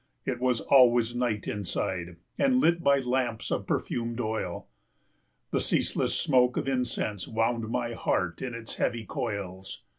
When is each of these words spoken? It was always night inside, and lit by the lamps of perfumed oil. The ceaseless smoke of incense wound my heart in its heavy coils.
It 0.25 0.39
was 0.39 0.61
always 0.61 1.13
night 1.13 1.47
inside, 1.47 2.15
and 2.39 2.59
lit 2.59 2.83
by 2.83 3.01
the 3.01 3.07
lamps 3.09 3.51
of 3.51 3.67
perfumed 3.67 4.19
oil. 4.19 4.67
The 5.51 5.61
ceaseless 5.61 6.15
smoke 6.19 6.57
of 6.57 6.67
incense 6.67 7.27
wound 7.27 7.69
my 7.69 7.93
heart 7.93 8.41
in 8.41 8.55
its 8.55 8.77
heavy 8.77 9.05
coils. 9.05 9.83